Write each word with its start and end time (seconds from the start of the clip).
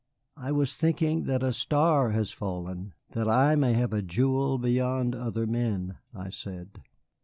"I 0.35 0.51
was 0.51 0.73
thinking 0.73 1.25
that 1.25 1.43
a 1.43 1.53
star 1.53 2.09
has 2.09 2.31
fallen, 2.31 2.95
that 3.11 3.29
I 3.29 3.55
may 3.55 3.73
have 3.73 3.93
a 3.93 4.01
jewel 4.01 4.57
beyond 4.57 5.13
other 5.13 5.45
men," 5.45 5.99
I 6.11 6.31
said. 6.31 6.81